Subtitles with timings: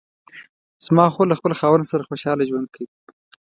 [0.85, 2.87] زما خور له خپل خاوند سره خوشحاله ژوند کوي